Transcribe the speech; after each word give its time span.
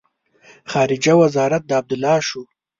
خارجه 0.71 1.13
وزارت 1.21 1.63
د 1.65 1.71
عبدالله 1.79 2.17
شو. 2.27 2.41